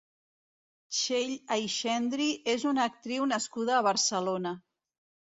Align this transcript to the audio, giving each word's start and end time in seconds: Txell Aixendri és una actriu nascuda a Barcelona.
Txell 0.99 1.33
Aixendri 1.55 2.27
és 2.53 2.65
una 2.71 2.87
actriu 2.93 3.29
nascuda 3.33 3.77
a 3.77 3.83
Barcelona. 3.89 4.55